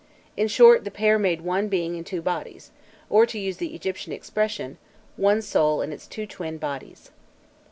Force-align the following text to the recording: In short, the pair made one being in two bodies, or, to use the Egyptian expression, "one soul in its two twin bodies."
In 0.35 0.47
short, 0.47 0.83
the 0.83 0.89
pair 0.89 1.19
made 1.19 1.41
one 1.41 1.67
being 1.67 1.95
in 1.95 2.03
two 2.03 2.23
bodies, 2.23 2.71
or, 3.07 3.27
to 3.27 3.37
use 3.37 3.57
the 3.57 3.75
Egyptian 3.75 4.11
expression, 4.11 4.79
"one 5.15 5.43
soul 5.43 5.79
in 5.83 5.93
its 5.93 6.07
two 6.07 6.25
twin 6.25 6.57
bodies." 6.57 7.11